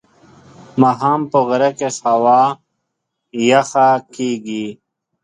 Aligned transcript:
ماښام 0.81 1.21
په 1.31 1.39
غره 1.47 1.69
کې 1.77 1.89
هوا 2.05 2.41
یخه 3.49 3.87
کېږي. 4.15 4.67